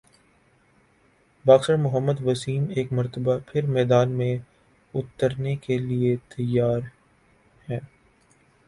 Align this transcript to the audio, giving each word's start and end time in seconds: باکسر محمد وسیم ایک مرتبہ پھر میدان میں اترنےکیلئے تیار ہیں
باکسر 1.45 1.75
محمد 1.77 2.21
وسیم 2.21 2.63
ایک 2.75 2.93
مرتبہ 2.93 3.37
پھر 3.47 3.65
میدان 3.67 4.11
میں 4.11 4.35
اترنےکیلئے 4.93 6.15
تیار 6.29 6.79
ہیں 7.67 7.79